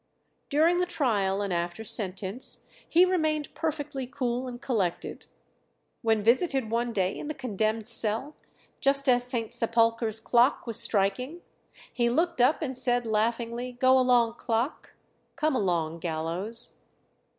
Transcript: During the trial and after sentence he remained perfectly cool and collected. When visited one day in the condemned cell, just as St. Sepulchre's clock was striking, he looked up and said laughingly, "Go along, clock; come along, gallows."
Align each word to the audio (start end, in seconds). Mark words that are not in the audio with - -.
During 0.49 0.79
the 0.79 0.87
trial 0.87 1.43
and 1.43 1.53
after 1.53 1.83
sentence 1.83 2.65
he 2.89 3.05
remained 3.05 3.53
perfectly 3.53 4.07
cool 4.07 4.47
and 4.47 4.59
collected. 4.59 5.27
When 6.01 6.23
visited 6.23 6.71
one 6.71 6.91
day 6.91 7.15
in 7.15 7.27
the 7.27 7.35
condemned 7.35 7.87
cell, 7.87 8.35
just 8.79 9.07
as 9.07 9.27
St. 9.27 9.53
Sepulchre's 9.53 10.19
clock 10.19 10.65
was 10.65 10.79
striking, 10.81 11.41
he 11.93 12.09
looked 12.09 12.41
up 12.41 12.63
and 12.63 12.75
said 12.75 13.05
laughingly, 13.05 13.73
"Go 13.73 13.95
along, 13.99 14.37
clock; 14.39 14.95
come 15.35 15.55
along, 15.55 15.99
gallows." 15.99 16.73